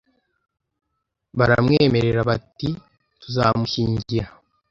[1.37, 2.69] Baramwemerera bati
[3.21, 4.27] Tuzamugushyingira.